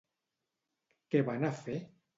Què 1.13 1.23
van 1.31 1.47
a 1.53 1.57
fer? 1.65 1.81